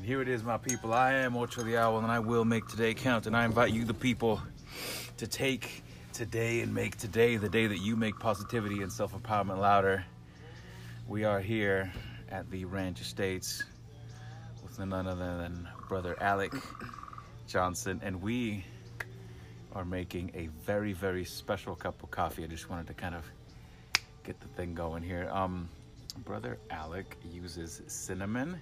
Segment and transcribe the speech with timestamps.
[0.00, 0.94] And here it is, my people.
[0.94, 3.26] I am Ocho the Owl, and I will make today count.
[3.26, 4.40] And I invite you, the people,
[5.18, 5.82] to take
[6.14, 10.02] today and make today the day that you make positivity and self empowerment louder.
[11.06, 11.92] We are here
[12.30, 13.62] at the Ranch Estates
[14.62, 16.54] with none other than brother Alec
[17.46, 18.64] Johnson, and we
[19.74, 22.42] are making a very, very special cup of coffee.
[22.42, 23.26] I just wanted to kind of
[24.24, 25.28] get the thing going here.
[25.30, 25.68] Um,
[26.24, 28.58] brother Alec uses cinnamon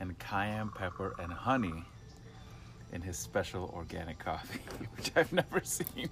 [0.00, 1.84] and cayenne pepper and honey
[2.92, 4.60] in his special organic coffee,
[4.96, 6.08] which I've never seen.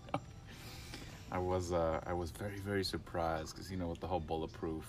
[1.30, 4.84] I was uh, I was very very surprised because you know with the whole bulletproof,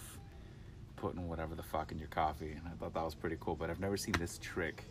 [0.96, 3.56] putting whatever the fuck in your coffee, and I thought that was pretty cool.
[3.56, 4.84] But I've never seen this trick.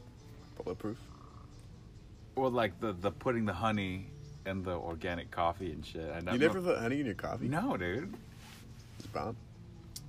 [0.63, 0.99] Bulletproof.
[2.35, 4.07] Well, like the the putting the honey
[4.45, 6.11] and the organic coffee and shit.
[6.11, 7.49] I You never put honey in your coffee?
[7.49, 8.13] No, dude.
[8.99, 9.37] It's bomb.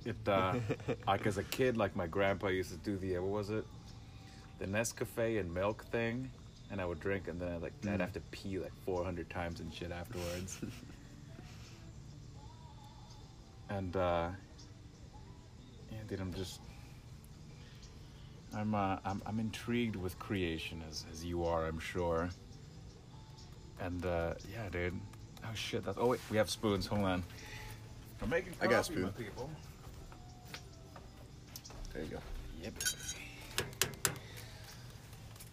[0.04, 0.54] It uh,
[1.06, 3.66] like as a kid, like my grandpa used to do the what was it,
[4.58, 6.30] the Nescafe and milk thing,
[6.70, 9.60] and I would drink, and then I'd, like I'd have to pee like 400 times
[9.60, 10.58] and shit afterwards.
[13.70, 14.28] and uh,
[15.90, 16.60] yeah, dude, I'm just.
[18.56, 22.30] I'm, uh, I'm I'm intrigued with creation as as you are, I'm sure.
[23.80, 24.98] And uh, yeah, dude.
[25.44, 25.84] Oh shit!
[25.84, 26.86] That's oh wait, we have spoons.
[26.86, 27.22] Hold on.
[28.22, 29.50] I'm making I got my people.
[31.92, 32.18] There you go.
[32.62, 32.74] Yep.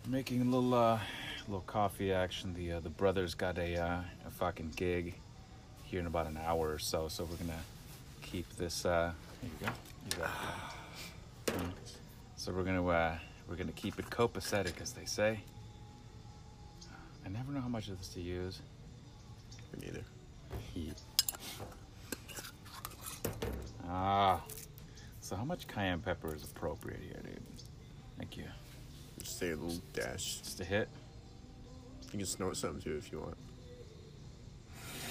[0.08, 1.00] Making a little uh,
[1.48, 2.54] little coffee action.
[2.54, 5.16] The uh, the brothers got a uh, a fucking gig
[5.84, 7.08] here in about an hour or so.
[7.08, 7.60] So we're gonna
[8.22, 8.86] keep this.
[8.86, 9.74] Uh, here you go.
[10.06, 10.34] You got it,
[11.48, 11.54] yeah.
[11.54, 11.72] Mm.
[12.36, 13.18] So we're gonna uh,
[13.50, 15.40] we're gonna keep it copacetic, as they say.
[17.26, 18.62] I never know how much of this to use.
[19.74, 20.04] Me neither.
[23.90, 24.44] Ah.
[25.22, 27.42] So how much cayenne pepper is appropriate here, dude?
[28.20, 28.46] Thank you.
[29.26, 30.38] Just say a little dash.
[30.44, 30.88] Just a hit.
[32.12, 33.36] You can snort something too if you want.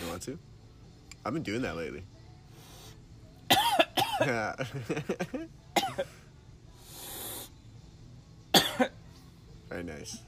[0.01, 0.39] You want to?
[1.25, 2.05] I've been doing that lately.
[9.69, 10.19] Very nice.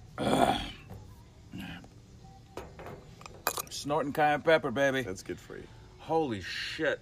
[3.70, 5.02] Snorting cayenne pepper, baby.
[5.02, 5.68] That's good for you.
[5.98, 6.98] Holy shit.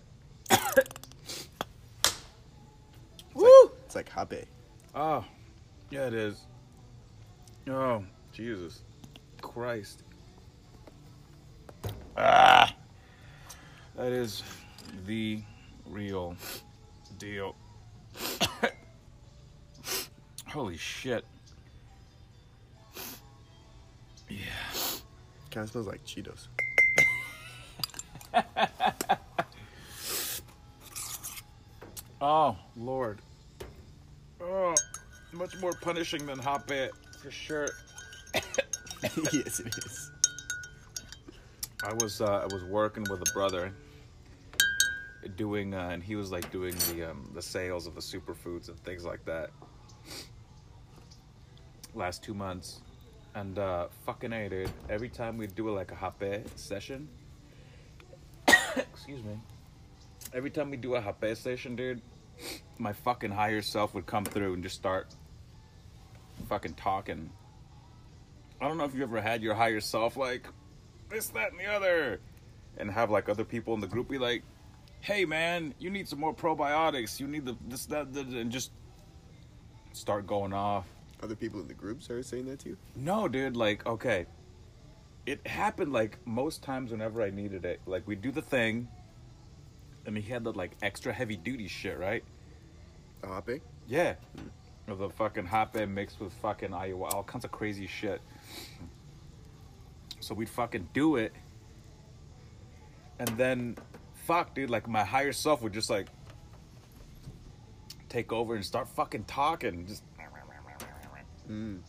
[0.50, 1.48] It's
[3.34, 4.44] like, it's like hape.
[4.94, 5.24] Oh,
[5.90, 6.44] yeah, it is.
[7.68, 8.82] Oh, Jesus
[9.40, 10.02] Christ.
[12.16, 12.74] Ah,
[13.96, 14.42] that is
[15.06, 15.42] the
[15.86, 16.36] real
[17.18, 17.56] deal.
[20.46, 21.24] Holy shit.
[24.28, 24.38] Yeah.
[25.50, 26.48] Kind of smells like Cheetos.
[32.26, 33.20] Oh, Lord.
[34.40, 34.74] Oh,
[35.34, 36.92] much more punishing than hot bit,
[37.24, 37.68] for sure.
[39.32, 40.10] yes, it is.
[41.82, 43.72] I was uh, I was working with a brother,
[45.36, 48.78] doing uh, and he was like doing the um, the sales of the superfoods and
[48.80, 49.50] things like that.
[51.94, 52.80] Last two months,
[53.34, 54.70] and uh, fucking a dude.
[54.90, 57.08] Every time we do like a hape session,
[58.76, 59.40] excuse me.
[60.34, 62.02] Every time we do a hape session, dude,
[62.78, 65.14] my fucking higher self would come through and just start
[66.48, 67.30] fucking talking.
[68.60, 70.46] I don't know if you ever had your higher self like
[71.10, 72.20] this, that, and the other,
[72.76, 74.42] and have like other people in the group be like,
[75.00, 77.20] "Hey, man, you need some more probiotics.
[77.20, 78.70] You need the this, that, that," and just
[79.92, 80.86] start going off.
[81.22, 82.76] Other people in the group started saying that to you?
[82.96, 84.26] No, dude, like, okay.
[85.26, 87.80] It happened like most times whenever I needed it.
[87.86, 88.88] Like we do the thing,
[90.04, 92.22] and he had the like extra heavy duty shit, right?
[93.22, 93.62] A hape?
[93.86, 94.14] Yeah.
[94.36, 94.48] Hmm.
[94.86, 98.20] Of the fucking hape mixed with fucking ayahuasca, all kinds of crazy shit.
[100.20, 101.32] So we'd fucking do it.
[103.18, 103.76] And then,
[104.26, 106.08] fuck, dude, like my higher self would just like
[108.08, 109.86] take over and start fucking talking.
[109.86, 110.02] Just.
[111.50, 111.80] Mm.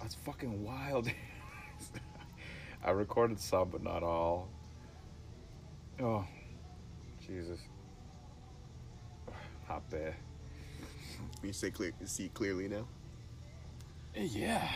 [0.00, 1.08] That's fucking wild.
[2.84, 4.48] I recorded some, but not all.
[6.00, 6.24] Oh,
[7.26, 7.60] Jesus.
[9.66, 10.16] Hot bear.
[11.40, 12.86] Can you say clear, see clearly now?
[14.14, 14.68] Yeah.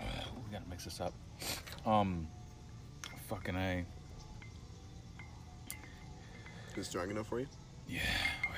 [0.00, 0.04] Uh,
[0.46, 1.12] we gotta mix this up.
[1.84, 2.28] Um,
[3.28, 3.84] fucking a.
[6.72, 7.46] Is it strong enough for you?
[7.88, 8.00] Yeah.
[8.48, 8.54] Oh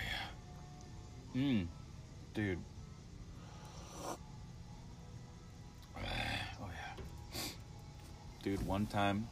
[1.35, 1.41] yeah.
[1.41, 1.67] Mmm,
[2.35, 2.59] dude.
[5.97, 7.43] Oh yeah.
[8.43, 9.29] Dude, one time.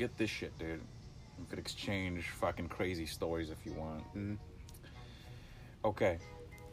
[0.00, 0.80] Get this shit, dude.
[1.38, 4.02] We could exchange fucking crazy stories if you want.
[4.14, 4.38] Mhm.
[5.84, 6.18] Okay,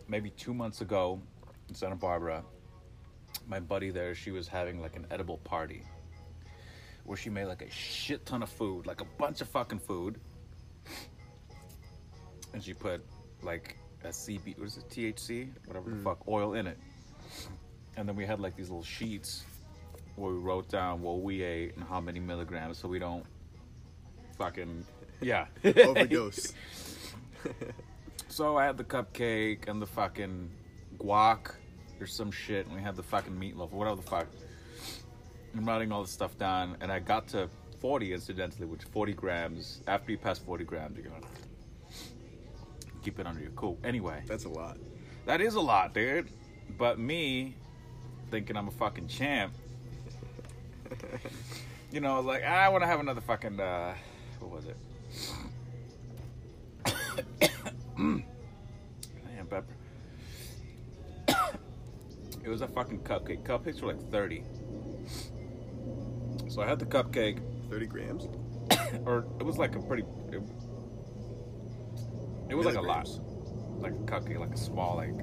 [0.08, 1.22] maybe two months ago
[1.68, 2.44] in Santa Barbara,
[3.46, 5.84] my buddy there, she was having like an edible party
[7.04, 10.20] where she made like a shit ton of food, like a bunch of fucking food,
[12.54, 13.02] and she put
[13.42, 16.78] like a CB, what is it, THC, whatever the fuck, oil in it,
[17.98, 19.46] and then we had like these little sheets
[20.18, 23.24] where we wrote down what we ate and how many milligrams, so we don't
[24.38, 24.86] fucking
[25.22, 26.54] yeah Overdose.
[28.30, 30.52] So I had the cupcake and the fucking
[31.00, 31.56] guac
[32.00, 34.28] or some shit, and we had the fucking meatloaf or whatever the fuck.
[35.56, 37.50] I'm writing all this stuff down, and I got to
[37.80, 39.82] 40 incidentally, which 40 grams.
[39.88, 41.26] After you pass 40 grams, you're gonna
[43.02, 43.80] keep it under your cool.
[43.84, 44.78] Anyway, That's a lot.
[45.26, 46.28] that is a lot, dude.
[46.78, 47.56] But me,
[48.30, 49.54] thinking I'm a fucking champ,
[51.92, 53.96] you know, I was like, "Ah, I want to have another fucking, uh,
[54.40, 54.78] what was it?
[57.98, 59.76] Damn, pepper.
[62.44, 63.44] it was a fucking cupcake.
[63.44, 64.44] Cupcakes were like 30.
[66.50, 67.40] So I had the cupcake,
[67.70, 68.28] 30 grams?
[69.06, 70.42] or it was like a pretty, it,
[72.50, 73.08] it was like a lot.
[73.80, 75.14] Like a cupcake, like a small, like,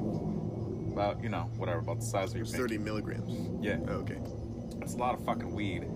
[0.92, 2.76] about, you know, whatever, about the size of your It's pinky.
[2.76, 3.64] 30 milligrams.
[3.64, 3.78] Yeah.
[3.88, 4.18] Oh, okay.
[4.84, 5.86] That's a lot of fucking weed.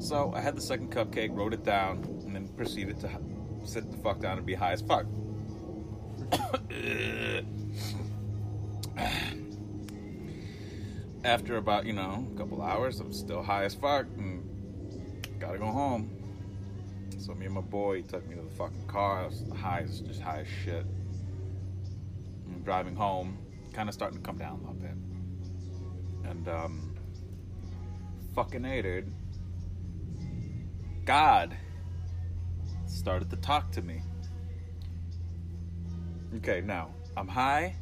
[0.00, 3.08] So I had the second cupcake, wrote it down, and then proceeded to
[3.62, 5.06] sit the fuck down and be high as fuck.
[11.24, 15.66] After about, you know, a couple hours, I'm still high as fuck and gotta go
[15.66, 16.10] home.
[17.18, 19.20] So me and my boy took me to the fucking car.
[19.20, 20.84] I was high as just high as shit.
[22.48, 23.38] I'm driving home,
[23.72, 24.96] kind of starting to come down a little bit.
[26.28, 26.91] And um
[28.34, 29.12] fucking A, dude.
[31.04, 31.56] God
[32.86, 34.02] started to talk to me.
[36.36, 37.74] Okay, now I'm high,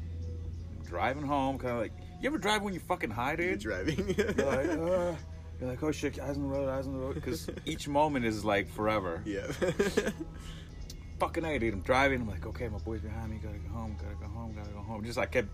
[0.79, 3.61] I'm driving home, kind of like you ever drive when you're fucking high, You're dude?
[3.61, 4.14] driving.
[4.17, 5.17] You're like, uh,
[5.61, 8.25] you're like, oh shit, eyes on the road, eyes on the road, because each moment
[8.25, 9.23] is like forever.
[9.25, 9.47] yeah.
[11.19, 11.75] Fucking A, dude.
[11.75, 12.23] I'm driving.
[12.23, 13.38] I'm like, okay, my boy's behind me.
[13.43, 13.94] Gotta go home.
[14.00, 14.55] Gotta go home.
[14.55, 15.05] Gotta go home.
[15.05, 15.49] Just I kept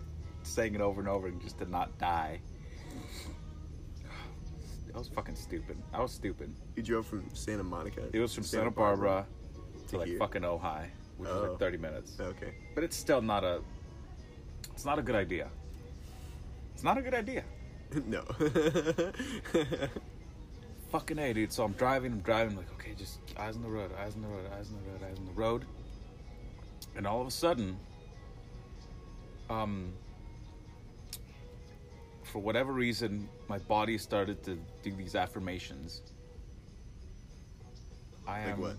[0.44, 2.40] saying it over and over, and just to not die.
[4.96, 5.76] I was fucking stupid.
[5.92, 6.54] I was stupid.
[6.74, 8.08] you drove from Santa Monica.
[8.14, 9.26] It was from to Santa Barbara
[9.84, 10.18] to to like here.
[10.18, 10.88] fucking Ojai,
[11.18, 11.50] which is Oh.
[11.50, 12.16] like 30 minutes.
[12.18, 12.54] Okay.
[12.74, 13.60] But it's still not a.
[14.72, 15.50] It's not a good idea.
[16.72, 17.44] It's not a good idea.
[18.06, 18.22] no.
[20.92, 21.52] Fucking A, dude.
[21.52, 24.28] So I'm driving, I'm driving, like, okay, just eyes on the road, eyes on the
[24.28, 25.64] road, eyes on the road, eyes on the road.
[26.96, 27.76] And all of a sudden,
[29.50, 29.92] um,
[32.22, 36.02] for whatever reason, my body started to do these affirmations.
[38.26, 38.60] I Like am.
[38.60, 38.76] what?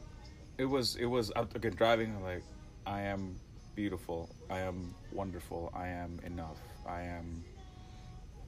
[0.57, 0.95] It was.
[0.95, 1.31] It was.
[1.35, 2.21] I'm again driving.
[2.23, 2.43] Like,
[2.85, 3.39] I am
[3.75, 4.29] beautiful.
[4.49, 5.71] I am wonderful.
[5.73, 6.59] I am enough.
[6.87, 7.43] I am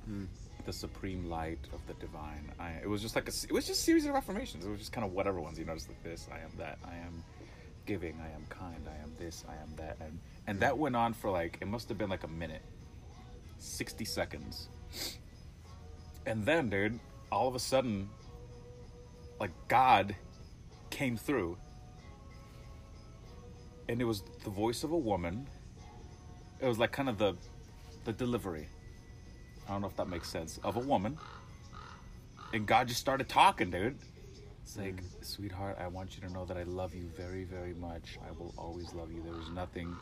[0.05, 0.23] hmm.
[0.65, 2.51] the supreme light of the divine.
[2.59, 4.65] I, it was just like a, it was just a series of affirmations.
[4.65, 6.27] It was just kind of whatever ones, you notice like this.
[6.31, 6.79] I am that.
[6.83, 7.23] I am
[7.85, 8.19] giving.
[8.21, 8.87] I am kind.
[8.87, 9.45] I am this.
[9.47, 9.97] I am that.
[10.01, 12.63] And and that went on for like it must have been like a minute,
[13.57, 14.67] sixty seconds.
[16.29, 16.99] And then, dude,
[17.31, 18.07] all of a sudden,
[19.39, 20.15] like God
[20.91, 21.57] came through,
[23.89, 25.47] and it was the voice of a woman.
[26.61, 27.33] It was like kind of the
[28.05, 28.67] the delivery.
[29.67, 30.59] I don't know if that makes sense.
[30.63, 31.17] Of a woman.
[32.53, 33.97] And God just started talking, dude.
[34.61, 35.25] It's like, mm.
[35.25, 38.19] sweetheart, I want you to know that I love you very, very much.
[38.27, 39.23] I will always love you.
[39.23, 39.95] There is nothing,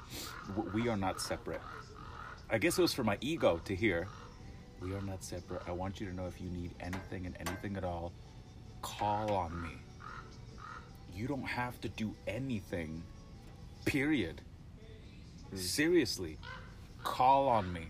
[0.74, 1.62] we are not separate.
[2.50, 4.08] I guess it was for my ego to hear,
[4.82, 5.62] we are not separate.
[5.68, 8.12] I want you to know if you need anything and anything at all,
[8.82, 9.76] call on me.
[11.16, 13.02] You don't have to do anything,
[13.86, 14.42] period.
[15.50, 15.58] Hmm.
[15.58, 16.38] Seriously,
[17.04, 17.88] call on me.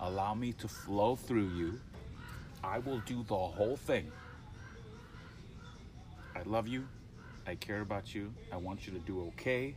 [0.00, 1.80] Allow me to flow through you.
[2.62, 4.10] I will do the whole thing.
[6.34, 6.86] I love you.
[7.46, 8.32] I care about you.
[8.52, 9.74] I want you to do okay.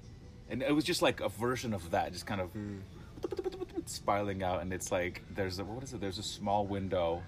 [0.50, 2.80] And it was just like a version of that, just kind of hmm.
[3.90, 4.62] Spiraling out.
[4.62, 6.02] And it's like there's a what is it?
[6.02, 7.22] There's a small window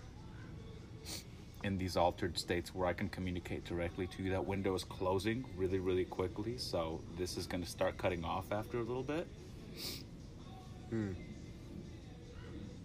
[1.63, 4.31] in these altered states where I can communicate directly to you.
[4.31, 6.57] That window is closing really, really quickly.
[6.57, 9.27] So this is going to start cutting off after a little bit.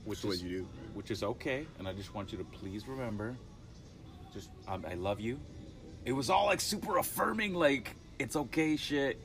[0.05, 0.69] Which That's what is you do.
[0.95, 1.67] which is okay.
[1.79, 3.37] And I just want you to please remember,
[4.33, 5.39] just um, I love you.
[6.05, 9.21] It was all like super affirming, like it's okay, shit.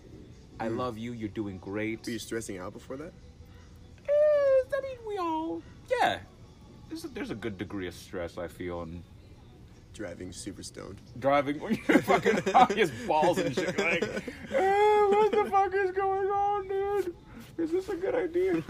[0.60, 1.14] I love you.
[1.14, 2.06] You're doing great.
[2.06, 3.14] Were you stressing out before that?
[5.24, 5.62] I mean, we all,
[6.02, 6.20] yeah.
[6.90, 9.04] There's a, there's a good degree of stress I feel, and
[9.94, 11.00] driving super stoned.
[11.20, 13.78] driving when you're fucking high as balls and shit.
[13.78, 14.04] Like,
[14.52, 17.16] "Eh, what the fuck is going on, dude?
[17.58, 18.54] Is this a good idea?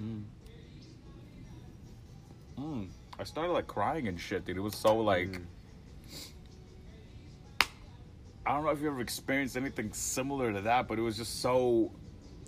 [0.00, 0.22] mm.
[2.58, 2.88] Mm.
[3.18, 4.56] I started like crying and shit, dude.
[4.56, 5.28] It was so like.
[5.32, 5.44] Mm.
[8.44, 11.40] I don't know if you ever experienced anything similar to that, but it was just
[11.40, 11.90] so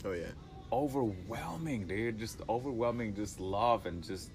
[0.04, 0.26] Oh yeah.
[0.72, 2.18] Overwhelming, dude.
[2.18, 4.30] Just overwhelming, just love and just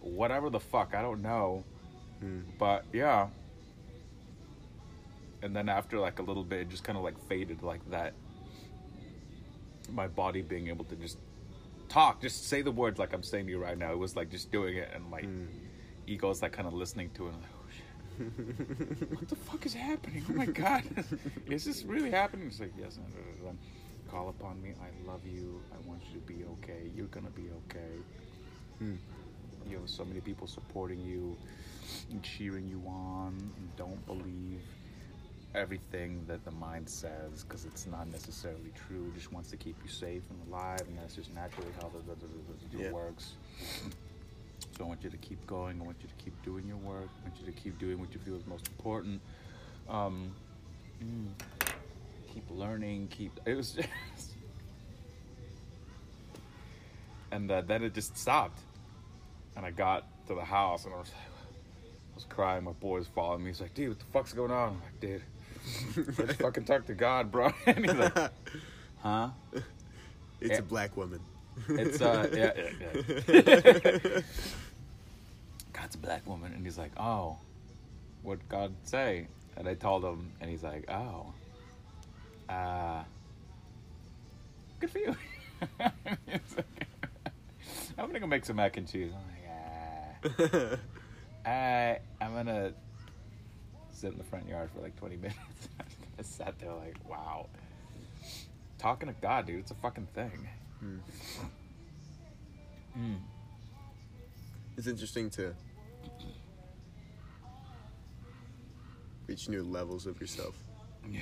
[0.00, 0.94] whatever the fuck.
[0.94, 1.64] I don't know.
[2.22, 2.42] Mm.
[2.58, 3.28] But yeah.
[5.42, 8.14] And then after like a little bit, it just kind of like faded like that.
[9.90, 11.18] My body being able to just
[11.88, 13.92] talk, just say the words like I'm saying to you right now.
[13.92, 15.48] It was like just doing it, and like Mm.
[16.06, 17.32] ego is like kind of listening to it.
[17.32, 20.24] Like, oh shit, what the fuck is happening?
[20.30, 20.84] Oh my god,
[21.50, 22.46] is this really happening?
[22.46, 22.98] It's like yes.
[24.12, 24.74] Call upon me.
[24.78, 25.62] I love you.
[25.72, 26.90] I want you to be okay.
[26.94, 27.96] You're gonna be okay.
[28.82, 28.98] Mm.
[29.70, 31.34] You have so many people supporting you
[32.10, 33.34] and cheering you on.
[33.78, 34.60] Don't believe
[35.54, 39.10] everything that the mind says because it's not necessarily true.
[39.14, 41.98] It just wants to keep you safe and alive, and that's just naturally how the,
[42.00, 42.90] the, the, the, the Yeah.
[42.90, 43.36] works.
[44.76, 45.80] So I want you to keep going.
[45.80, 47.08] I want you to keep doing your work.
[47.24, 49.22] I want you to keep doing what you feel is most important.
[49.88, 50.34] Um,
[51.02, 51.28] mm,
[52.32, 53.08] keep learning.
[53.08, 53.40] Keep.
[53.46, 53.88] It was just.
[57.30, 58.60] And uh, then it just stopped.
[59.56, 62.64] And I got to the house and I was, I was crying.
[62.64, 63.50] My boy's following me.
[63.50, 64.70] He's like, dude, what the fuck's going on?
[64.70, 65.22] I'm like, dude,
[66.18, 67.52] let's fucking talk to God, bro.
[67.66, 68.16] And he's like,
[69.00, 69.30] huh?
[70.40, 71.20] it's a black woman.
[71.68, 73.60] It's uh yeah, yeah,
[74.04, 74.20] yeah.
[75.74, 77.36] God's a black woman and he's like, Oh,
[78.22, 79.26] what'd God say?
[79.56, 81.34] And I told him and he's like, Oh.
[82.48, 83.02] Uh
[84.80, 85.16] good for you.
[87.98, 89.12] I'm gonna go make some mac and cheese.
[90.24, 90.76] I'm like, ah.
[91.48, 92.72] I I'm gonna
[93.90, 95.38] sit in the front yard for like 20 minutes.
[96.18, 97.46] I sat there like, wow.
[98.78, 100.48] Talking to God, dude, it's a fucking thing.
[100.84, 100.98] Mm.
[102.98, 103.18] Mm.
[104.76, 105.54] It's interesting to
[109.28, 110.56] reach new levels of yourself
[111.08, 111.20] Yeah.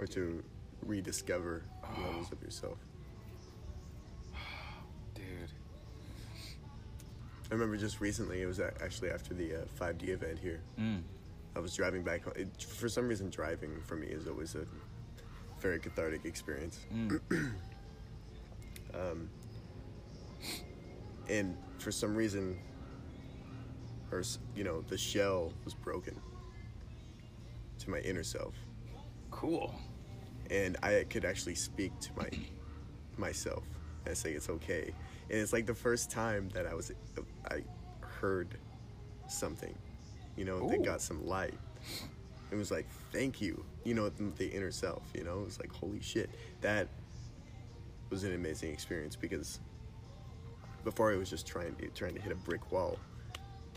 [0.00, 0.42] Or to
[0.86, 1.62] rediscover
[2.02, 2.78] levels of yourself.
[5.14, 5.24] Dude.
[7.50, 10.60] I remember just recently, it was actually after the uh, 5D event here.
[10.80, 11.02] Mm.
[11.54, 12.32] I was driving back home.
[12.36, 14.64] It, for some reason, driving for me is always a
[15.60, 16.80] very cathartic experience.
[16.92, 17.20] Mm.
[18.92, 19.30] Um,
[21.28, 22.58] and for some reason,
[24.10, 24.24] or
[24.56, 26.20] you know, the shell was broken
[27.78, 28.52] to my inner self,
[29.30, 29.74] Cool.
[30.50, 32.28] And I could actually speak to my
[33.16, 33.64] myself
[34.06, 34.92] and say it's okay.
[35.30, 36.92] And it's like the first time that I was
[37.50, 37.62] I
[38.00, 38.48] heard
[39.28, 39.74] something,
[40.36, 40.84] you know, that Ooh.
[40.84, 41.54] got some light.
[42.50, 45.72] It was like, thank you, you know, the inner self, you know, it was like,
[45.72, 46.28] holy shit,
[46.62, 46.88] that
[48.10, 49.60] was an amazing experience because
[50.82, 52.98] before I was just trying to trying to hit a brick wall,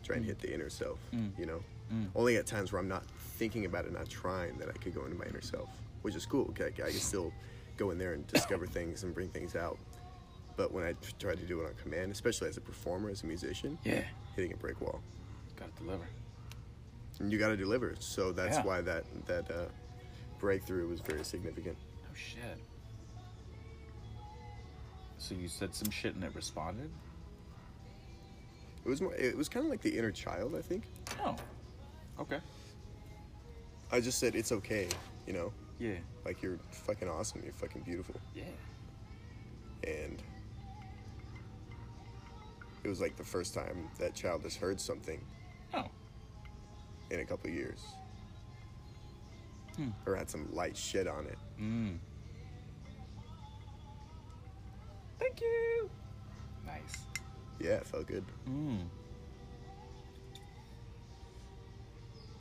[0.03, 1.37] trying to hit the inner self, Mm.
[1.37, 1.61] you know.
[1.93, 2.07] Mm.
[2.15, 3.05] Only at times where I'm not
[3.37, 5.69] thinking about it, not trying, that I could go into my inner self,
[6.03, 6.45] which is cool.
[6.49, 7.33] Okay, I can still
[7.77, 9.77] go in there and discover things and bring things out.
[10.55, 13.25] But when I try to do it on command, especially as a performer, as a
[13.25, 14.03] musician, Yeah.
[14.35, 15.01] hitting a brick wall,
[15.55, 16.03] Gotta deliver.
[17.19, 17.95] and you got to deliver.
[17.99, 18.63] So that's Yeah.
[18.63, 19.65] why that that uh,
[20.39, 21.75] breakthrough was very significant.
[22.05, 22.59] Oh shit.
[25.17, 26.89] So you said some shit and it responded?
[28.85, 29.15] It was more.
[29.15, 30.53] It was kind of like the inner child.
[30.55, 30.83] I think.
[31.23, 31.35] Oh.
[32.19, 32.39] Okay.
[33.91, 34.89] I just said it's okay.
[35.25, 35.97] You know, Yeah.
[36.25, 37.41] like you're fucking awesome.
[37.43, 38.15] You're fucking beautiful.
[38.33, 38.43] Yeah.
[39.85, 40.21] and
[42.85, 45.19] it was like the first time that child has heard something
[45.73, 45.89] Oh.
[47.11, 47.79] in a couple years
[49.75, 49.89] Hmm.
[50.05, 51.97] or had some light shit on it Mm.
[55.19, 55.89] Thank you.
[56.65, 57.05] Nice.
[57.59, 58.87] yeah it felt good Mm.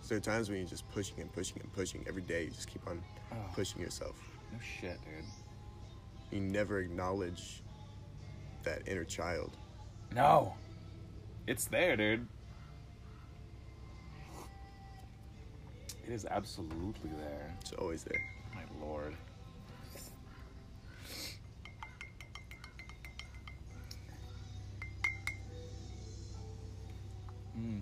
[0.02, 2.50] So there are times when you're just pushing and pushing and pushing every day you
[2.50, 3.36] just keep on Oh.
[3.54, 4.14] pushing yourself
[4.52, 5.24] No shit, dude.
[6.30, 7.62] you never acknowledge
[8.64, 9.56] that inner child
[10.14, 10.54] No.
[11.46, 12.28] It's there, dude.
[16.06, 17.56] It is absolutely there.
[17.60, 18.20] it's always there
[18.54, 19.14] My lord.
[27.58, 27.80] Mm.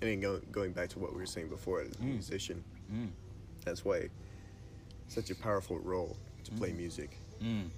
[0.00, 2.04] And then go, going back to what we were saying before as a Mm.
[2.14, 3.10] musician Mm.
[3.64, 4.08] that's why
[5.08, 7.68] such a powerful role to play music Mm.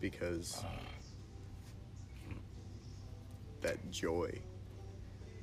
[0.00, 0.62] because
[3.60, 4.30] that joy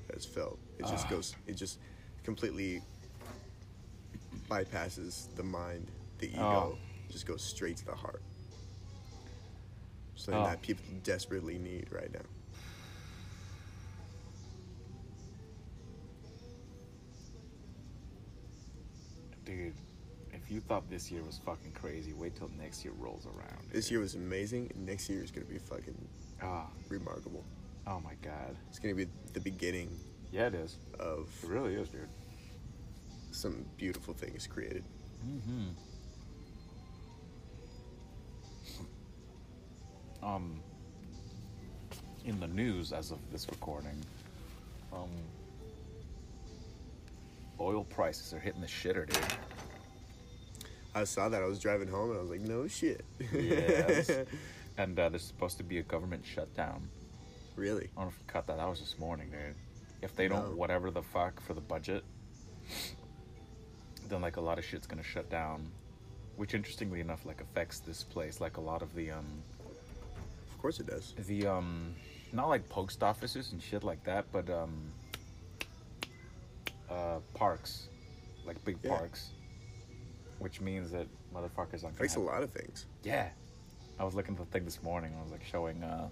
[0.08, 1.10] that's felt it just Ah.
[1.10, 1.80] goes it just
[2.24, 2.82] completely
[4.50, 6.78] bypasses the mind the ego Oh.
[7.10, 8.22] just goes straight to the heart
[10.16, 10.46] something Oh.
[10.46, 12.22] that people desperately need right now
[20.46, 23.70] if you thought this year was fucking crazy, wait till next year rolls around.
[23.72, 25.98] this year was amazing and next year is to be fucking
[26.44, 27.44] Ah, remarkable
[27.88, 28.56] oh my god.
[28.70, 29.90] it's to be the beginning
[30.32, 30.78] Yeah, it is.
[31.00, 32.08] of It really is, dude.
[33.32, 34.84] some beautiful things created
[35.26, 35.70] Mm-hmm.
[40.24, 40.60] Um,
[42.26, 43.98] in the news as of this recording,
[44.94, 45.10] um,
[47.60, 49.24] oil prices are hitting the shitter, dude.
[50.96, 54.10] I saw that i was driving home and i was like no shit Yes.
[54.78, 56.90] and uh, there's supposed to be a government shutdown.
[57.56, 58.58] really I don't know if you caught that.
[58.58, 59.56] That was this morning, dude.
[60.02, 60.56] If they don't No.
[60.58, 62.04] whatever the fuck for the budget,
[64.10, 65.66] then like a lot of shit's gonna shut down.
[66.36, 68.42] Which interestingly enough, like affects this place.
[68.42, 69.26] Like a lot of the um
[70.52, 71.94] of course it does the um
[72.34, 74.92] not like post offices and shit like that, but um
[76.90, 77.88] uh parks.
[78.46, 78.90] Like big Yeah.
[78.98, 79.30] parks.
[80.46, 83.30] Which means that motherfuckers aren't affects a lot of things yeah.
[84.00, 85.12] I was looking at the thing this morning.
[85.18, 86.10] I was like showing uh,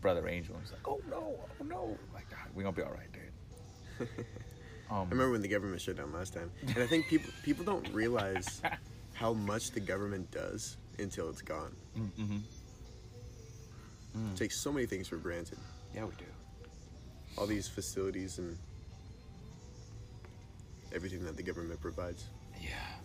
[0.00, 0.54] brother Angel.
[0.62, 4.08] He's like, "Oh no, oh no!" Like, "Ah, we gonna be all right, dude.
[4.90, 7.64] Um, I remember when the government shut down last time, and I think people people
[7.64, 8.60] don't realize
[9.14, 11.74] how much the government does until it's gone.
[11.96, 12.38] Mm-hmm.
[14.34, 15.58] Takes so many things for granted.
[15.94, 16.24] Yeah, we do.
[17.38, 18.58] All these facilities and
[20.92, 22.24] everything that the government provides.
[22.60, 22.99] Yeah.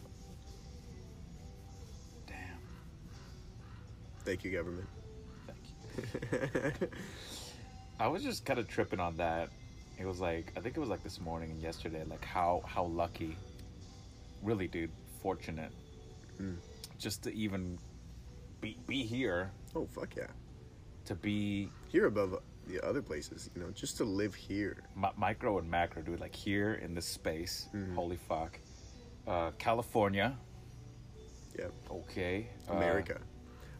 [4.26, 4.88] Thank you, government.
[5.48, 6.88] Thank you.
[8.00, 9.50] I was just kind of tripping on that.
[10.00, 12.04] It was like I think it was like this morning and yesterday.
[12.10, 13.38] Like how how lucky,
[14.44, 15.72] really, dude, fortunate,
[16.42, 16.58] Mm.
[17.00, 17.78] just to even
[18.60, 20.28] be be here, oh fuck yeah!
[21.06, 24.78] to be Here above the other places, you know, just to live here.
[24.98, 26.20] mi- micro and macro, dude.
[26.20, 27.96] Like here in this space, Mhm.
[27.96, 28.60] holy fuck.
[29.28, 30.36] Uh, California,
[31.58, 32.50] Yeah, okay.
[32.70, 33.22] Uh, America.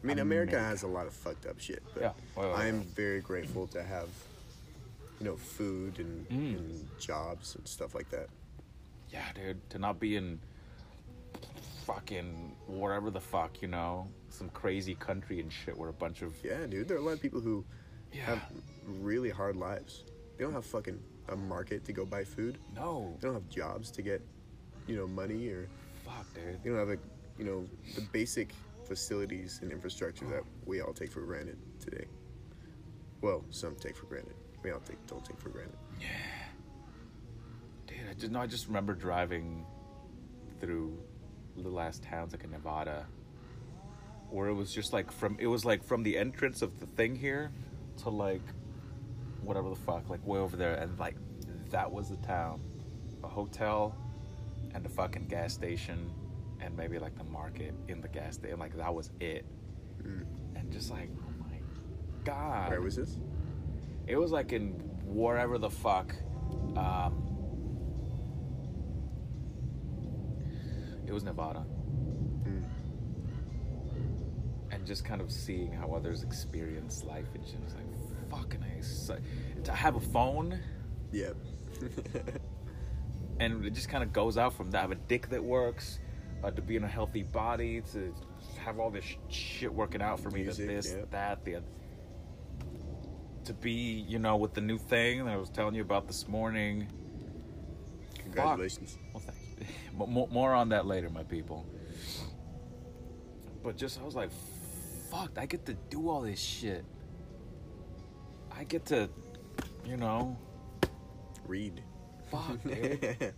[0.02, 0.68] I mean, America, America.
[0.70, 2.86] has a lot of fucked up shit, but Yeah, well, well, I am well.
[2.94, 4.08] very grateful to have,
[5.18, 6.56] you know, food and, Mm.
[6.58, 8.28] and jobs and stuff like that.
[9.10, 10.38] yeah, dude, to not be in
[11.84, 16.34] fucking whatever the fuck, you know, some crazy country and shit where a bunch of
[16.44, 17.64] Yeah, dude, there are a lot of people who
[18.12, 18.42] yeah, have
[19.00, 20.04] really hard lives.
[20.36, 22.58] They don't have fucking a market to go buy food.
[22.74, 24.20] no, They don't have jobs to get,
[24.86, 25.68] you know, money or
[26.04, 26.62] fuck, dude.
[26.62, 26.98] they don't have a,
[27.38, 28.52] you know, the basic
[28.86, 32.06] facilities and infrastructure that we all take for granted today.
[33.20, 34.34] Well, some take for granted.
[34.62, 35.76] We all take, don't take for granted.
[36.00, 36.06] Yeah.
[37.86, 39.64] Dude, I just no, I just remember driving
[40.60, 40.98] through
[41.56, 43.06] little ass towns like in Nevada,
[44.30, 47.14] where it was just like from it was like from the entrance of the thing
[47.16, 47.50] here
[47.98, 48.42] to like
[49.42, 51.16] whatever the fuck, like way over there, and like
[51.70, 52.60] that was the town,
[53.22, 53.94] a hotel,
[54.74, 56.10] and a fucking gas station,
[56.66, 59.46] and maybe like the market in the gas station, like that was it,
[60.02, 60.26] Mm.
[60.56, 61.58] and just like oh my
[62.24, 63.16] god, Where was this?
[64.06, 64.72] it was like in
[65.04, 66.14] wherever the fuck.
[66.76, 67.22] Um,
[71.06, 71.64] it was Nevada.
[72.44, 72.64] Mm.
[74.72, 77.56] And just kind of seeing how others experience life and shit.
[77.64, 78.60] It's like, fucking.
[78.82, 79.16] So,
[79.64, 80.60] to have a phone
[81.12, 81.36] Yep.
[83.40, 84.78] and it just kind of goes out from that.
[84.78, 85.98] I have a dick that works,
[86.42, 88.14] uh, to be in a healthy body, to
[88.58, 91.04] have all this shit working out for me, Music, this, yeah.
[91.10, 91.66] that, the other.
[93.44, 96.26] To be, you know, with the new thing that I was telling you about this
[96.26, 96.88] morning.
[98.18, 98.98] Congratulations.
[99.12, 99.66] Well, thank you.
[99.98, 101.64] But more, more on that later, my people.
[103.62, 104.30] But just, I was like,
[105.10, 106.84] fuck, I get to do all this shit.
[108.52, 109.08] I get to,
[109.86, 110.36] you know,
[111.46, 111.82] Read.
[112.30, 113.32] fuck, dude.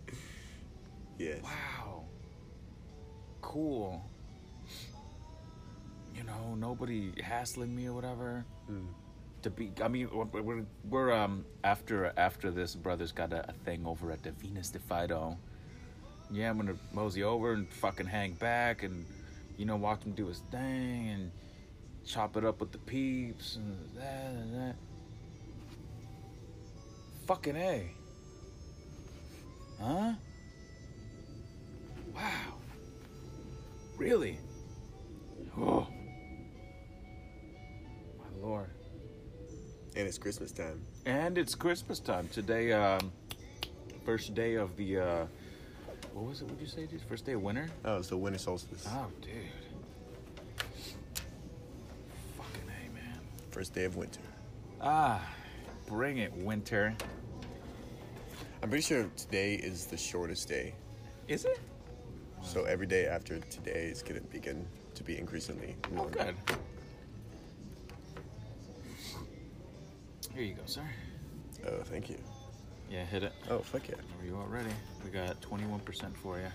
[1.17, 1.41] yes.
[1.43, 1.88] Wow.
[3.41, 4.01] Cool.
[6.15, 8.45] You know, nobody hassling me or whatever.
[8.69, 8.87] Mm.
[9.43, 13.85] To be, I mean, we're, we're, um after after this, brother's got a, a thing
[13.85, 15.37] over at the Venus de Fido.
[16.29, 19.05] Yeah, I'm gonna mosey over and fucking hang back and,
[19.57, 21.31] you know, watch him do his thing and
[22.05, 24.75] chop it up with the peeps and that and that.
[27.27, 27.91] Fucking a.
[29.79, 30.13] Huh?
[32.13, 32.58] Wow.
[33.99, 34.39] Really?
[35.57, 35.85] Oh.
[38.17, 38.69] My lord.
[39.93, 40.81] And it's Christmas time.
[41.05, 42.29] And it's Christmas time.
[42.29, 43.11] Today, um,
[44.05, 45.25] first day of the, uh,
[46.13, 46.47] what was it?
[46.47, 47.01] Did you say, dude?
[47.01, 47.67] First day of winter?
[47.83, 48.87] Oh, it's the winter solstice.
[48.87, 49.33] Oh, dude.
[52.37, 53.19] Fucking A, man.
[53.51, 54.21] First day of winter.
[54.79, 55.21] Ah,
[55.87, 56.95] bring it, winter.
[58.63, 60.73] I'm pretty sure today is the shortest day.
[61.27, 61.59] Is it?
[62.49, 66.35] So every day after today is going to begin to be increasingly Oh, good.
[70.33, 70.81] Here you go, sir.
[71.67, 72.17] Oh, thank you.
[72.89, 73.33] Yeah, hit it.
[73.51, 73.97] Oh, fuck yeah.
[73.97, 74.71] Are you all ready?
[75.05, 76.47] We got 21% for you.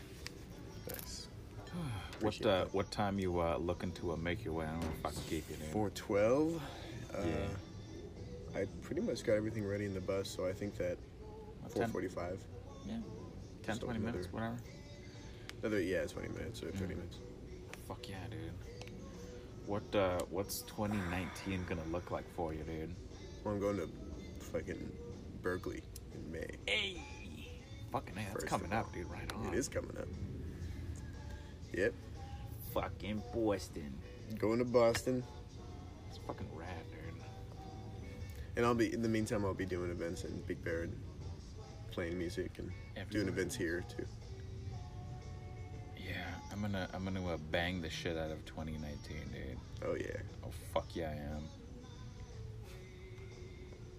[0.88, 1.28] Thanks.
[2.20, 4.64] What uh, what time you uh, looking to uh, make your way?
[4.66, 5.66] I don't know if I can keep you, dude.
[5.66, 6.61] 412.
[7.14, 8.61] Uh, Yeah.
[8.61, 10.96] I pretty much got everything ready in the bus, so I think that
[11.64, 12.38] Uh, 10 445.
[12.88, 12.96] Yeah.
[13.62, 14.57] 10, 20 minutes, whatever.
[15.64, 16.96] Another, yeah, 20 minutes or 30 Mm.
[16.98, 17.16] minutes.
[17.88, 18.53] Fuck yeah, dude.
[19.66, 22.94] What uh, what's 2019 gonna look like for you, dude?
[23.42, 23.88] Well, I'm going to
[24.53, 24.92] fucking
[25.42, 25.81] Berklee
[26.12, 26.46] in May.
[26.66, 27.00] Hey,
[27.90, 29.07] fucking hey, that's First coming of up, dude.
[29.11, 29.55] Right on.
[29.55, 30.09] It is coming up.
[31.72, 31.94] Yep.
[32.74, 33.94] fucking Boston.
[34.38, 35.24] Going to Boston.
[36.11, 37.22] It's fucking rad, dude.
[38.57, 40.94] And I'll be, in the meantime, I'll be doing events in Big Bear and
[41.90, 43.29] playing music and doing Everywhere.
[43.29, 44.07] events here too.
[46.54, 49.58] I'm gonna I'm gonna uh, bang the shit out of 2019, dude.
[49.84, 50.04] Oh, yeah.
[50.44, 51.42] Oh fuck yeah, I am.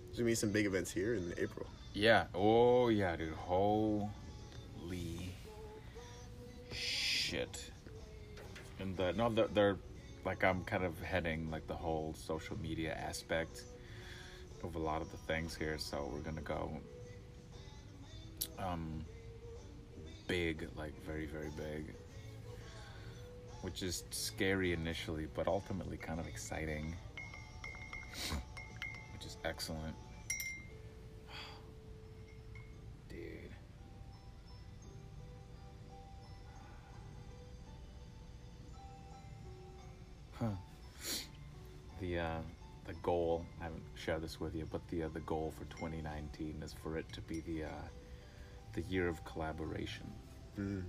[0.05, 1.67] There's gonna be some big events here in April.
[1.93, 2.27] Yeah.
[2.33, 3.33] Oh yeah, dude.
[3.33, 4.07] Holy
[6.71, 7.71] shit.
[8.79, 9.77] And the no, they're, they're
[10.23, 13.63] like I'm kind of heading like the whole social media aspect
[14.63, 15.77] of a lot of the things here.
[15.77, 16.71] So we're gonna go
[18.57, 19.03] um
[20.29, 21.93] big, like very very big,
[23.65, 26.95] which is scary initially, but ultimately kind of exciting,
[29.11, 29.95] which is excellent.
[33.09, 33.49] Dude.
[40.39, 40.45] Huh.
[41.99, 42.37] The uh,
[42.85, 46.61] the goal I haven't shared this with you, but the uh, the goal for 2019
[46.63, 47.87] is for it to be the uh,
[48.73, 50.05] the year of collaboration,
[50.59, 50.83] Mm.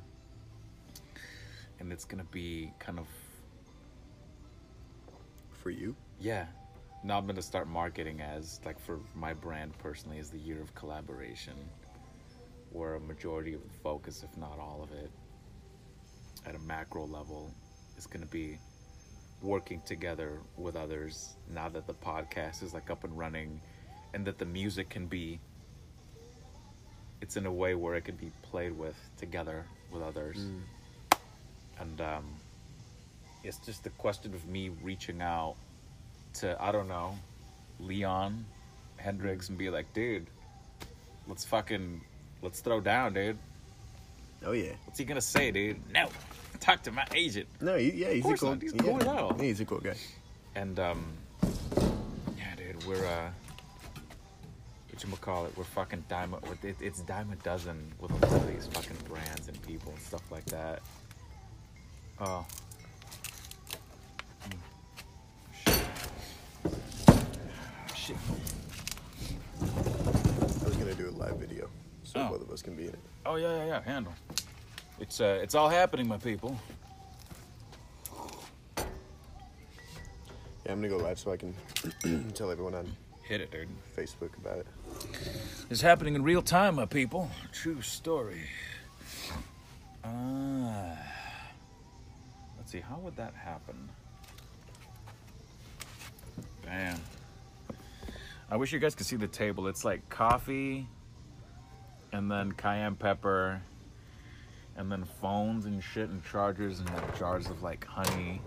[1.81, 3.07] And it's gonna be kind of
[5.51, 5.95] For you?
[6.21, 6.47] yeah.
[7.05, 10.75] Now I'm gonna start marketing as like for my brand personally as the year of
[10.75, 11.55] collaboration,
[12.73, 15.11] where a majority of the focus, if not all of it,
[16.47, 17.53] at a macro level,
[17.97, 18.59] is gonna be
[19.43, 21.37] working together with others.
[21.53, 23.61] Now that the podcast is like up and running,
[24.15, 25.39] and that the music can be,
[27.21, 30.61] it's in a way where it can be played with together with others, mm.
[31.79, 32.25] And um,
[33.45, 35.57] it's just the question of me reaching out
[36.35, 37.15] to I don't know,
[37.81, 38.45] Leon
[38.97, 40.27] Hendrix and be like, dude,
[41.29, 42.01] let's fucking
[42.43, 43.39] let's throw down, dude.
[44.45, 44.73] Oh yeah.
[44.85, 45.79] What's he gonna say, dude?
[45.93, 46.09] No,
[46.61, 47.49] talk to my agent.
[47.61, 48.51] No, he, yeah, he's a cool.
[48.51, 48.63] not.
[48.63, 49.01] He's cool.
[49.03, 49.95] Yeah, he's a cool guy.
[50.55, 51.07] And um,
[52.37, 53.31] yeah, dude, we're uh,
[54.97, 55.53] what you call it?
[55.57, 56.35] We're fucking dime.
[56.63, 60.01] It, it's dime a dozen with a lot of these fucking brands and people and
[60.01, 60.81] stuff like that.
[62.21, 62.47] Oh.
[64.49, 64.59] Mm.
[65.55, 65.77] Shit.
[67.95, 68.17] Shit.
[69.61, 71.69] I was gonna do a live video,
[72.05, 72.29] so Oh.
[72.31, 72.99] both of us can be in it.
[73.27, 73.83] Oh yeah, yeah, yeah.
[73.83, 74.15] Handle.
[75.01, 76.59] It's uh, it's all happening, my people.
[80.65, 81.55] Yeah, I'm gonna go live so I can
[82.35, 83.69] tell everyone on Hit it, dude.
[83.97, 84.67] Facebook about it.
[85.69, 87.29] It's happening in real time, my people.
[87.53, 88.43] True story.
[90.05, 90.97] Ah.
[92.67, 93.77] Let's see, how would that happen?
[96.65, 96.99] Bam.
[98.51, 99.69] I wish you guys could see the table.
[99.69, 100.89] It's like coffee,
[102.11, 103.63] and then cayenne pepper,
[104.77, 108.41] and then phones and shit and chargers and like jars of like honey.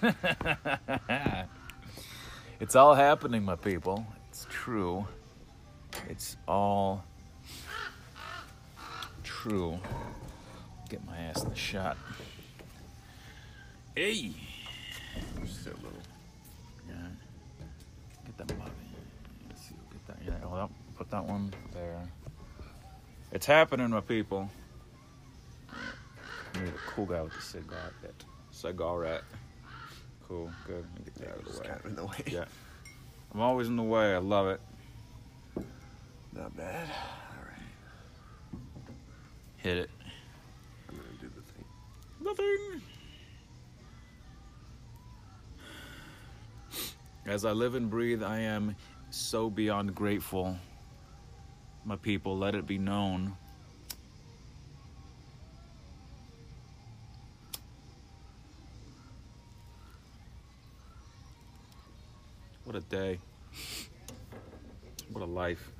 [2.60, 4.04] It's all happening, my people.
[4.30, 5.06] It's true.
[6.08, 7.04] It's all
[9.22, 9.78] true.
[10.88, 11.96] Get my ass in the shot.
[13.98, 14.30] Hey!
[15.44, 15.90] Just a little.
[16.88, 16.94] Yeah.
[18.26, 18.70] Get that mug.
[19.48, 19.74] Let's see.
[19.90, 20.18] Get that.
[20.24, 20.46] Yeah.
[20.46, 20.70] Hold up.
[20.96, 22.08] Put that one there.
[23.32, 24.48] It's happening, my people.
[26.54, 27.92] You're the cool guy with the cigar.
[28.00, 28.14] Bit.
[28.52, 29.24] Cigarette.
[30.28, 30.48] Cool.
[30.64, 30.86] Good.
[30.94, 31.66] Let me get that out of the way.
[31.66, 32.24] kind of in the way.
[32.28, 32.44] Yeah.
[33.34, 34.14] I'm always in the way.
[34.14, 34.60] I love it.
[36.36, 36.88] Not bad.
[36.88, 38.62] All right.
[39.56, 39.90] Hit it.
[40.88, 41.64] I'm gonna do the thing.
[42.20, 42.82] nothing.
[47.28, 48.74] As I live and breathe, I am
[49.10, 50.56] so beyond grateful.
[51.84, 53.36] My people, let it be known.
[62.64, 63.18] What a day.
[65.12, 65.70] What a life.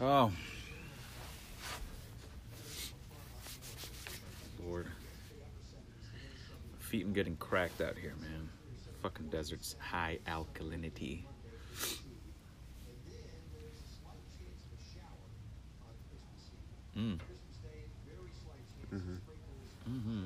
[0.00, 0.32] Oh.
[4.66, 4.86] Lord.
[6.78, 8.48] Feet am getting cracked out here, man.
[9.02, 11.22] Fucking desert's high alkalinity.
[16.96, 17.18] Mm.
[18.92, 20.24] Mm-hmm.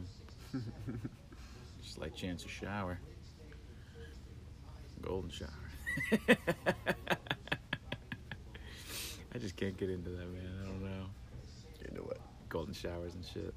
[1.82, 2.98] Slight chance of shower.
[5.02, 5.48] Golden shower.
[9.34, 10.60] I just can't get into that, man.
[10.62, 11.06] I don't know.
[11.88, 12.18] You know what?
[12.48, 13.54] Golden showers and shit.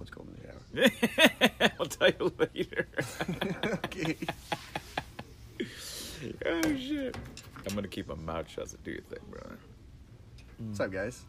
[0.00, 1.70] What's golden shower?
[1.78, 2.88] I'll tell you later.
[3.84, 4.16] okay.
[6.46, 7.18] oh shit.
[7.68, 9.58] I'm gonna keep my mouth shut, so do your thing, brother.
[10.56, 11.26] What's up, guys?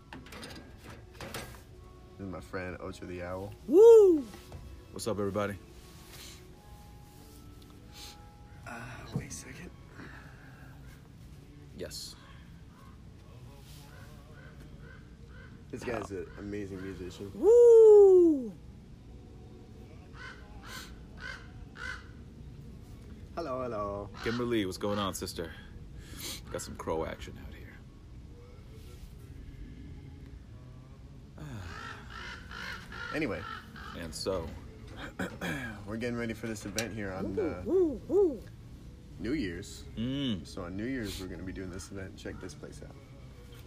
[1.20, 3.52] This is my friend Ocho the Owl.
[3.68, 4.26] Woo!
[4.94, 5.56] What's up, everybody?
[8.66, 8.72] Uh,
[9.16, 9.70] wait a second.
[11.78, 12.16] Yes.
[15.72, 17.30] This guy's an amazing musician.
[17.36, 17.61] Woo!
[23.52, 24.10] Hello, hello.
[24.24, 25.52] Kimberly, what's going on, sister?
[26.54, 27.68] Got some crow action out here.
[33.14, 33.42] Anyway,
[34.00, 34.48] And so,
[35.86, 37.62] we're getting ready for this event here on uh,
[39.20, 39.84] New Year's.
[39.98, 42.16] mm, So on New Year's, we're gonna be doing this event.
[42.16, 42.96] Check this place out.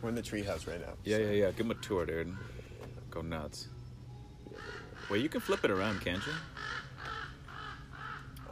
[0.00, 0.94] We're in the treehouse right now.
[1.04, 1.50] yeah, so- yeah, yeah.
[1.50, 2.34] Give him a tour, dude.
[3.10, 3.68] Go nuts.
[5.10, 6.32] Wait, you can flip it around, can't you?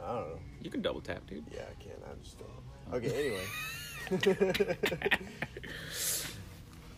[0.03, 0.39] I don't know.
[0.61, 1.45] You can double tap, dude.
[1.53, 1.93] Yeah, I can.
[2.05, 2.49] I just don't.
[2.93, 3.45] Okay, anyway.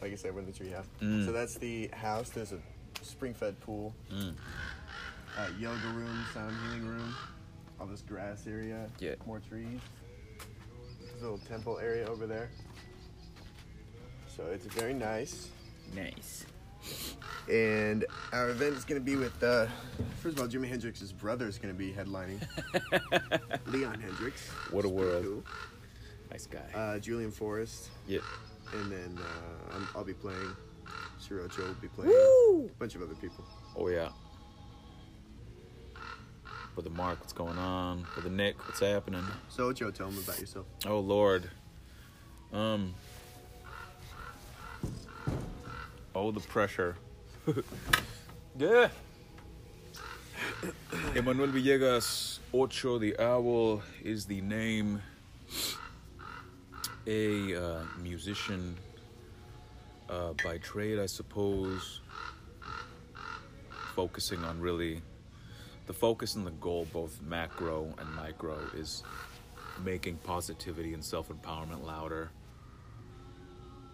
[0.02, 0.86] like I said, we're in the treehouse.
[1.02, 1.26] Mm.
[1.26, 2.30] So that's the house.
[2.30, 2.60] There's a
[3.02, 4.36] spring-fed pool, Mm.
[5.38, 7.16] uh, yoga room, sound healing room,
[7.80, 9.16] all this grass area, Yeah.
[9.26, 9.80] more trees.
[11.02, 12.50] This little temple area over there.
[14.36, 15.50] So it's very nice.
[15.94, 16.46] Nice.
[17.50, 19.68] And our event is going to be with, uh,
[20.22, 22.42] first of all, Jimi Hendrix's brother is going to be headlining.
[23.68, 24.48] Leon Hendrix.
[24.72, 25.44] What a world.
[26.32, 26.66] Nice guy.
[26.74, 27.90] Uh, Julian Forrest.
[28.08, 28.20] yeah.
[28.74, 30.56] And then uh, I'm, I'll be playing.
[31.22, 32.10] Shirocho will be playing.
[32.12, 32.66] Woo!
[32.66, 33.46] A bunch of other people.
[33.78, 34.10] Oh yeah.
[36.74, 38.06] Brother Mark, what's going on?
[38.16, 39.24] Brother Nick, what's happening?
[39.50, 40.66] So, Ocho, tell them about yourself.
[40.88, 41.50] Oh Lord.
[42.52, 42.96] Um.
[46.16, 46.98] Oh, the pressure.
[48.58, 48.90] yeah.
[51.14, 55.02] Emmanuel Villegas, Ocho the Owl is the name.
[57.08, 58.76] A uh, musician
[60.10, 62.02] uh, by trade, I suppose.
[63.96, 65.02] Focusing on really
[65.86, 69.04] the focus and the goal, both macro and micro, is
[69.84, 72.32] making positivity and self empowerment louder.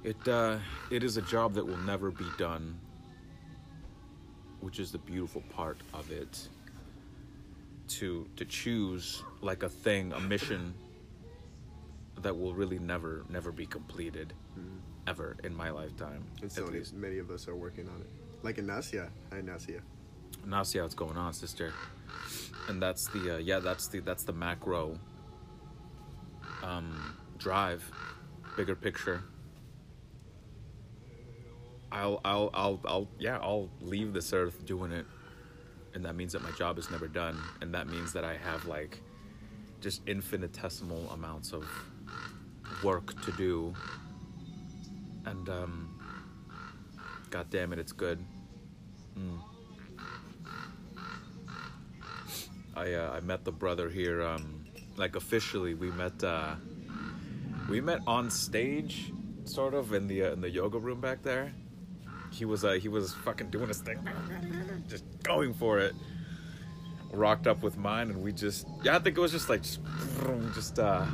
[0.03, 0.57] It uh,
[0.89, 2.79] it is a job that will never be done,
[4.61, 6.47] which is the beautiful part of it.
[7.99, 10.73] To to choose like a thing, a mission
[12.21, 14.33] that will really never never be completed,
[15.07, 16.23] ever in my lifetime.
[16.41, 18.09] And so many, many of us are working on it.
[18.43, 19.09] Like Inacia.
[19.31, 19.81] Hi, Inacia.
[20.45, 21.73] now see how it's going on sister
[22.69, 24.97] and that's the uh, yeah that's the that's the macro
[26.63, 27.83] um drive
[28.55, 29.23] bigger picture
[31.91, 35.05] i'll i'll i'll i'll yeah i'll leave this earth doing it
[35.93, 38.65] and that means that my job is never done and that means that i have
[38.65, 39.01] like
[39.81, 41.67] just infinitesimal amounts of
[42.83, 43.73] work to do
[45.25, 45.99] and um
[47.29, 48.19] god damn it it's good
[49.17, 49.39] mm.
[52.75, 54.21] I uh, I met the brother here.
[54.21, 54.65] Um,
[54.97, 56.23] like officially, we met.
[56.23, 56.55] Uh,
[57.69, 59.11] we met on stage,
[59.45, 61.53] sort of in the uh, in the yoga room back there.
[62.31, 63.99] He was uh, he was fucking doing his thing,
[64.87, 65.93] just going for it.
[67.11, 69.81] Rocked up with mine, and we just yeah, I think it was just like just,
[70.55, 71.05] just uh,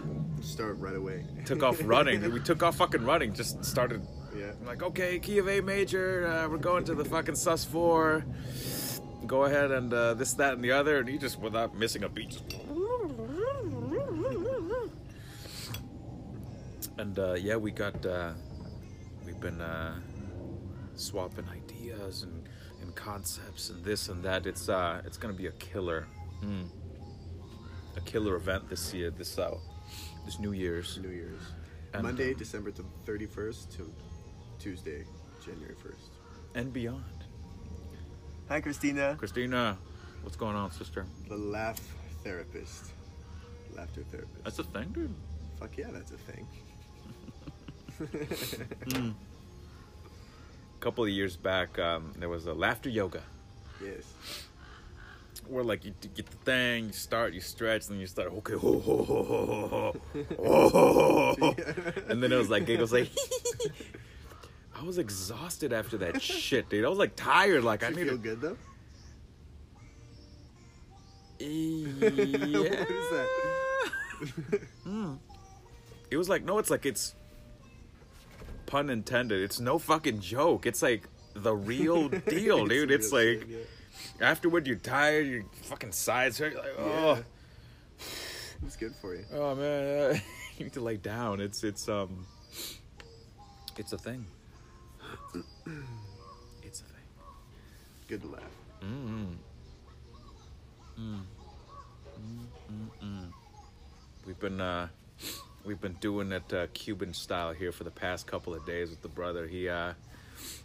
[0.42, 1.26] Start right away.
[1.46, 2.32] took off running.
[2.32, 3.34] we took off fucking running.
[3.34, 4.02] Just started
[4.36, 4.52] Yeah.
[4.60, 8.24] I'm like, okay, key of A major, uh, we're going to the fucking sus four.
[9.26, 12.10] Go ahead and uh, this, that, and the other, and he just without missing a
[12.10, 12.30] beat.
[12.30, 12.44] Just...
[16.98, 18.32] And uh, yeah, we got, uh,
[19.26, 19.96] we've been uh,
[21.00, 22.48] swapping ideas and,
[22.82, 24.46] and concepts and this and that.
[24.46, 26.08] It's uh, it's gonna be a killer,
[26.44, 26.68] mm,
[27.96, 29.10] a killer event this year.
[29.12, 29.56] This uh,
[30.26, 30.98] this New Year's.
[31.02, 31.42] New Year's.
[31.94, 32.72] And, Monday, um, December
[33.06, 33.92] thirty first to
[34.60, 35.06] Tuesday,
[35.44, 36.12] January first.
[36.56, 37.04] and beyond.
[38.50, 39.16] Hi, Christina.
[39.18, 39.78] Christina,
[40.24, 41.06] what's going on, sister?
[41.28, 41.80] The laugh
[42.24, 42.92] therapist.
[43.76, 44.44] Laughter therapist.
[44.44, 45.14] That's a thing, dude.
[45.60, 46.48] Fuck yeah, that's a thing.
[48.00, 49.14] A
[50.80, 53.24] couple of years back, um, there was a laughter yoga.
[53.84, 54.04] Yes.
[55.48, 58.54] Where like you get the thing, you start, you stretch, and you start okay,
[62.10, 63.10] and then it was like giggles like.
[64.80, 66.86] I was exhausted after that shit, dude.
[66.86, 67.64] I was like tired.
[67.64, 68.08] Like Did I need.
[68.10, 68.58] Feel good though.
[71.40, 71.88] Yeah.
[72.00, 73.28] what is that?
[74.86, 75.18] mm.
[76.12, 77.16] It was like no, it's like it's
[78.68, 79.42] pun intended.
[79.42, 80.68] It's no fucking joke.
[80.68, 82.92] It's like the real deal, dude.
[82.92, 83.68] It's real like shit,
[84.20, 84.28] yeah.
[84.30, 86.54] afterward you're tired, your fucking sides hurt.
[86.54, 87.22] You're like oh, Yeah.
[88.66, 89.24] It's good for you.
[89.34, 89.84] oh man,
[90.16, 90.18] uh,
[90.58, 91.40] you need to lay down.
[91.42, 92.26] It's it's um,
[93.78, 94.26] it's a thing.
[96.64, 97.04] It's a thing.
[98.08, 98.42] Good to laugh.
[98.82, 99.36] Mm.
[101.00, 101.22] Mm.
[102.20, 102.90] Mm.
[103.04, 103.32] Mm.
[104.26, 104.88] We've been uh,
[105.68, 109.02] we've been doing it uh, Cuban style here for the past couple of days with
[109.02, 109.46] the brother.
[109.46, 109.94] He uh,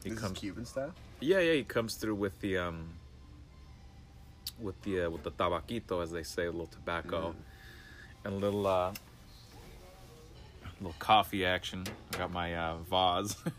[0.02, 0.32] he This comes.
[0.34, 0.94] is Cuban style.
[1.20, 2.88] Yeah, yeah, he comes through with the um,
[4.60, 7.34] with the uh, with the tabaquito, as they say, a little tobacco,
[8.24, 8.92] and a little uh,
[10.80, 11.84] little coffee action.
[12.14, 13.36] I got my uh, vase,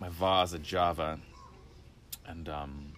[0.00, 1.18] my vase of Java,
[2.26, 2.92] and um,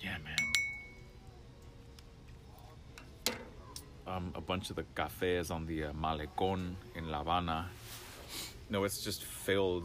[0.00, 0.36] yeah, man.
[4.06, 7.66] Um, a bunch of the cafes on the uh, Malecon in La Habana.
[8.70, 9.84] No, it's just filled,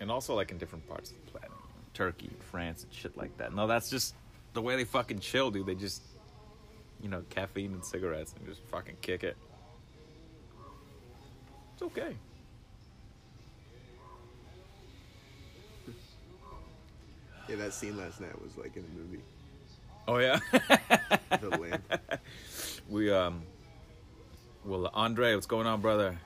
[0.00, 1.50] and also like in different parts of the planet,
[1.92, 3.52] Turkey, France, and shit like that.
[3.52, 4.14] No, that's just
[4.52, 5.66] the way they fucking chill, dude.
[5.66, 6.02] They just,
[7.02, 9.36] you know, caffeine and cigarettes and just fucking kick it.
[11.74, 12.14] It's okay.
[17.48, 19.22] Yeah, that scene last night was like in a movie.
[20.06, 20.38] Oh yeah.
[21.40, 22.20] The lamp.
[22.92, 23.42] we um.
[24.64, 26.16] Well, Andre, what's going on, brother?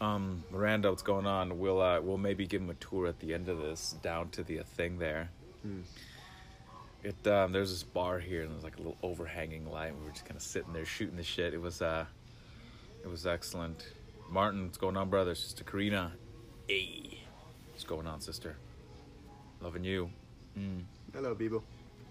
[0.00, 1.58] Um, Miranda, what's going on?
[1.58, 4.42] We'll uh, we'll maybe give him a tour at the end of this, down to
[4.42, 5.28] the uh, thing there.
[5.62, 5.80] Hmm.
[7.02, 9.92] It um, there's this bar here, and there's like a little overhanging light.
[9.98, 11.52] We were just kind of sitting there shooting the shit.
[11.52, 12.06] It was uh,
[13.02, 13.92] it was excellent.
[14.30, 15.34] Martin, what's going on, brother?
[15.34, 16.12] Sister Karina,
[16.68, 17.18] hey,
[17.72, 18.56] what's going on, sister?
[19.60, 20.10] Loving you,
[20.58, 20.82] mm.
[21.12, 21.60] Hello, Bebo.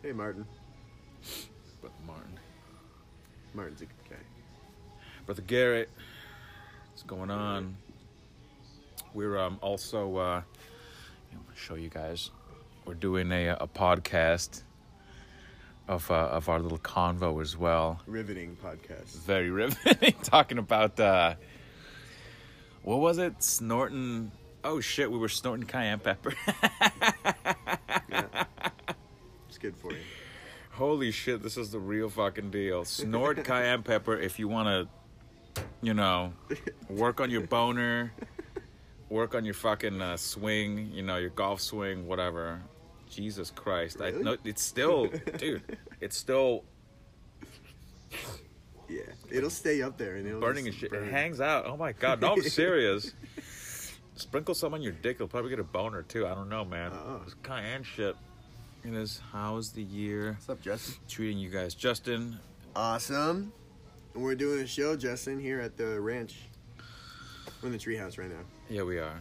[0.04, 0.46] Hey, Martin.
[1.82, 2.38] brother Martin,
[3.54, 4.16] Martin's a good guy.
[5.26, 5.90] brother Garrett,
[6.92, 7.76] what's going on?
[9.14, 10.42] We're um also uh,
[11.56, 12.30] show you guys.
[12.86, 14.64] We're doing a a podcast
[15.88, 18.00] of uh, of our little convo as well.
[18.06, 19.18] Riveting podcast.
[19.26, 21.36] very riveting talking about uh
[22.84, 24.32] what was it snorting
[24.64, 26.34] oh shit we were snorting cayenne pepper
[28.10, 28.46] Yeah.
[29.48, 30.00] it's good for you.
[30.80, 35.64] Holy shit this is the real fucking deal snort cayenne pepper if you want to
[35.82, 36.32] you know
[36.90, 38.14] work on your boner
[39.10, 42.62] work on your fucking uh, swing you know your golf swing whatever
[43.10, 44.24] jesus christ i Really?
[44.24, 45.62] no it's still dude
[46.00, 46.64] it's still
[48.88, 50.90] Yeah, it'll stay up there and it'll burning and shit.
[50.90, 51.04] burn.
[51.04, 51.66] It hangs out.
[51.68, 53.14] Oh my god, no, I'm serious.
[54.16, 56.26] Sprinkle some on your dick, you'll probably get a boner too.
[56.26, 56.92] I don't know, man.
[56.92, 57.20] Uh-uh.
[57.24, 58.16] It's cayenne shit.
[58.84, 59.22] It is.
[59.32, 60.96] How's the year What's up, Justin?
[61.08, 62.40] treating you guys, Justin?
[62.76, 63.52] Awesome.
[64.14, 66.36] And we're doing a show, Justin, here at the ranch.
[67.62, 68.44] We're in the treehouse right now.
[68.70, 69.20] Yeah, we are.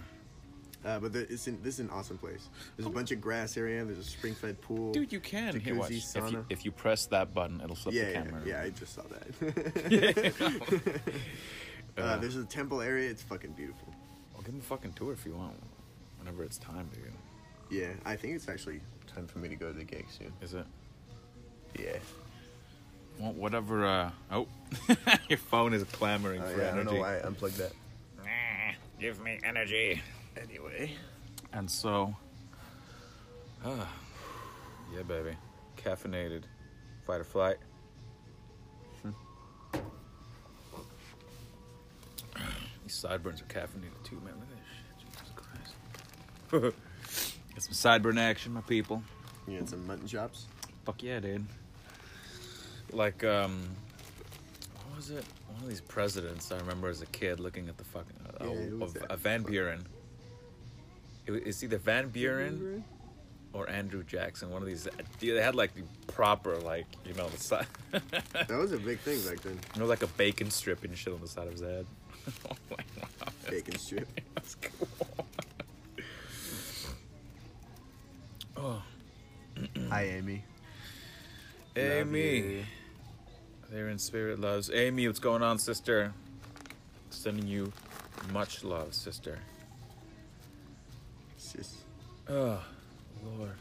[0.84, 2.48] Uh, but the, it's in, this is an awesome place.
[2.76, 3.84] There's a bunch of grass area.
[3.84, 4.92] There's a spring-fed pool.
[4.92, 5.58] Dude, you can.
[5.58, 5.90] Here, watch.
[5.90, 8.42] If you, if you press that button, it'll flip yeah, the yeah, camera.
[8.46, 10.32] yeah, I just saw that.
[11.98, 13.10] uh, Uh, there's a temple area.
[13.10, 13.92] It's fucking beautiful.
[14.36, 15.60] I'll give him a fucking tour if you want.
[16.20, 17.12] Whenever it's time, dude.
[17.70, 20.32] Yeah, I think it's actually time for me to go to the gig soon.
[20.40, 20.64] Is it?
[21.78, 21.96] Yeah.
[23.18, 23.84] Well, whatever.
[23.86, 24.46] Uh, oh,
[25.28, 26.94] your phone is clamoring Oh, for yeah, I don't energy.
[26.94, 27.72] know why I unplugged that.
[28.18, 30.00] Nah, give me energy.
[30.40, 30.92] Anyway.
[31.52, 32.14] And so,
[33.64, 33.88] ah,
[34.94, 35.36] yeah, baby,
[35.76, 36.42] caffeinated,
[37.06, 37.56] fight or flight.
[42.84, 44.34] These sideburns are caffeinated too, man.
[44.38, 45.12] Look at this shit,
[46.50, 46.74] Jesus Christ.
[47.58, 49.02] Get some sideburn action, my people.
[49.48, 50.46] You had some mutton chops?
[50.84, 51.44] Fuck yeah, dude.
[52.92, 53.62] Like, um,
[54.86, 55.24] what was it?
[55.48, 58.74] One of these presidents I remember as a kid looking at the fucking uh, Yeah,
[58.78, 59.10] was of- that?
[59.10, 59.84] uh, Van Buren.
[61.26, 62.84] It, it's either Van Buren
[63.52, 64.50] or Andrew Jackson.
[64.50, 64.86] One of these.
[65.18, 65.82] They had like the
[66.12, 67.66] proper like you know the side.
[67.92, 69.58] That was a big thing back then.
[69.74, 71.86] It was like a bacon strip and shit on the side of his head.
[72.48, 73.32] oh my god.
[73.50, 74.06] Bacon strip.
[74.36, 74.86] That's cool.
[78.58, 78.82] Oh,
[79.88, 80.44] Hi, Amy.
[81.76, 82.64] Amy.
[83.70, 84.70] There in spirit loves.
[84.72, 86.12] Amy, what's going on, sister?
[87.10, 87.72] Sending you
[88.32, 89.38] much love, sister.
[91.36, 91.76] It's just
[92.28, 92.62] Oh,
[93.24, 93.52] Lord.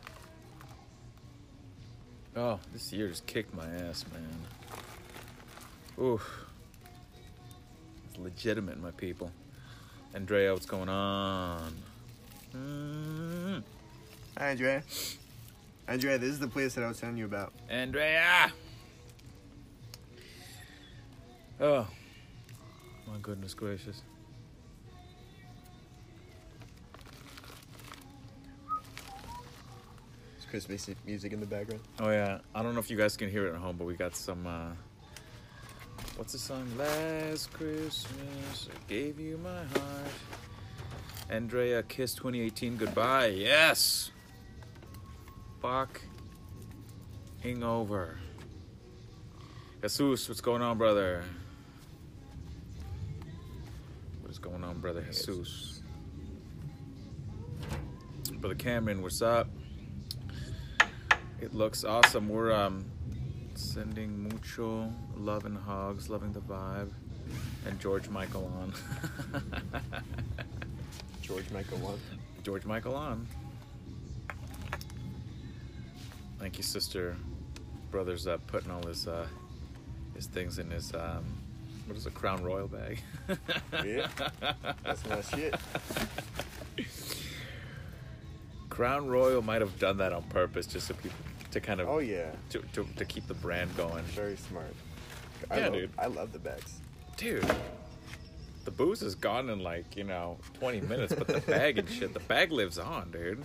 [2.36, 6.06] Oh, this year just kicked my ass, man.
[6.06, 6.46] Oof.
[8.10, 9.32] It's legitimate, my people.
[10.14, 11.74] Andrea, what's going on?
[12.56, 13.64] Mm.
[14.40, 14.84] Hi, Andrea.
[15.88, 17.54] Andrea, this is the place that I was telling you about.
[17.70, 18.52] Andrea!
[21.60, 21.88] Oh,
[23.08, 24.04] my goodness gracious.
[30.34, 31.82] There's Christmas music in the background.
[32.00, 33.96] Oh yeah, I don't know if you guys can hear it at home, but we
[33.96, 34.46] got some.
[34.46, 34.70] uh
[36.16, 36.72] What's the song?
[36.78, 40.12] Last Christmas, I gave you my heart.
[41.28, 43.28] Andrea, Kiss 2018, goodbye.
[43.28, 44.12] Yes.
[45.62, 46.02] Fuck.
[47.64, 48.18] over.
[49.82, 51.24] Jesus, what's going on, brother?
[54.22, 55.82] What is going on, brother Jesus?
[58.34, 59.50] Brother Cameron, what's up?
[61.42, 62.30] It looks awesome.
[62.30, 62.86] We're um
[63.56, 66.92] sending mucho love and hugs, loving the vibe,
[67.66, 68.74] and George Michael on.
[71.22, 72.00] George Michael on.
[72.44, 73.28] George Michael on.
[76.40, 77.16] Thank you, sister.
[77.92, 79.28] Brother's uh, putting all his uh,
[80.16, 81.24] his things in his um,
[81.86, 83.02] what is a Crown Royal bag.
[83.86, 84.08] Yeah,
[84.84, 85.56] that's my shit.
[88.70, 91.18] Crown Royal might have done that on purpose, just so people
[91.52, 94.04] to kind of Oh yeah, to, to, to keep the brand going.
[94.06, 94.74] very smart.
[95.50, 95.90] I Yeah, love, dude.
[95.98, 96.80] I love the bags.
[97.16, 97.46] Dude,
[98.66, 102.14] the booze is gone in like, you know, 20 minutes, but the bag and shit,
[102.14, 103.44] the bag lives on, dude.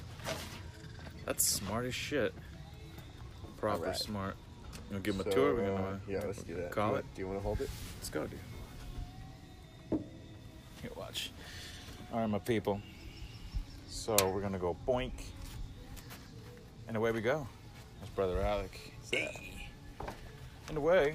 [1.24, 2.34] That's smart as shit.
[3.62, 3.96] Proper Alright.
[3.96, 4.34] smart.
[4.74, 5.54] You gonna give him a tour?
[5.54, 6.72] We're uh, gonna yeah, let's do that.
[6.72, 7.04] Call do you, it?
[7.14, 7.70] Do you want to hold it?
[7.96, 10.02] Let's go, dude.
[10.82, 11.30] Here, watch.
[12.12, 12.80] All right, my people.
[13.88, 15.12] So we're gonna go boink,
[16.88, 17.46] and away we go.
[18.00, 18.80] That's brother Alec.
[19.12, 19.30] Yeah.
[20.68, 21.14] And away